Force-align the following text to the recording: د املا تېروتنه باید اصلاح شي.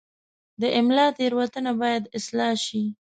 د 0.61 0.63
املا 0.79 1.07
تېروتنه 1.17 1.71
باید 1.81 2.03
اصلاح 2.17 2.53
شي. 2.65 2.83